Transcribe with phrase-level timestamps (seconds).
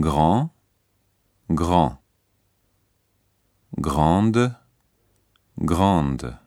[0.00, 0.50] grand,
[1.50, 1.98] grand,
[3.76, 4.54] grande,
[5.58, 6.38] grande.